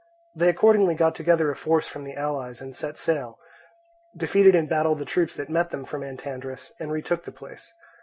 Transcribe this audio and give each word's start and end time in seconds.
They 0.33 0.49
accordingly 0.49 0.95
got 0.95 1.13
together 1.13 1.51
a 1.51 1.55
force 1.55 1.85
from 1.87 2.05
the 2.05 2.15
allies 2.15 2.59
and 2.59 2.75
set 2.75 2.97
sail, 2.97 3.37
defeated 4.17 4.55
in 4.55 4.65
battle 4.65 4.95
the 4.95 5.05
troops 5.05 5.35
that 5.35 5.47
met 5.47 5.69
them 5.69 5.85
from 5.85 6.01
Antandrus, 6.01 6.71
and 6.79 6.91
retook 6.91 7.23
the 7.23 7.31
place. 7.31 7.71